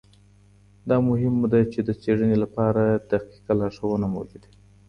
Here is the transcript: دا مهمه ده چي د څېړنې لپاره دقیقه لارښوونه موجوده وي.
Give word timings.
دا 0.89 0.97
مهمه 1.09 1.45
ده 1.53 1.59
چي 1.71 1.79
د 1.83 1.89
څېړنې 2.01 2.37
لپاره 2.43 2.83
دقیقه 3.11 3.53
لارښوونه 3.59 4.05
موجوده 4.15 4.45
وي. 4.49 4.55